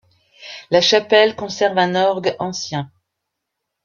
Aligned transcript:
La 0.71 0.81
chapelle 0.81 1.35
conserve 1.35 1.77
un 1.77 1.93
orgue 1.93 2.35
ancien. 2.39 2.91